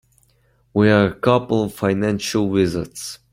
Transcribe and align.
We're 0.73 1.05
a 1.09 1.13
couple 1.13 1.61
of 1.65 1.75
financial 1.75 2.49
wizards. 2.49 3.19